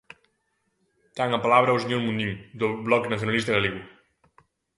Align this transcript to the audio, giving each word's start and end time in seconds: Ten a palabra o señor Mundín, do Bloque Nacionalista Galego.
Ten 1.17 1.29
a 1.37 1.43
palabra 1.45 1.75
o 1.77 1.81
señor 1.83 2.01
Mundín, 2.03 2.33
do 2.59 2.67
Bloque 2.87 3.11
Nacionalista 3.13 3.55
Galego. 3.57 3.81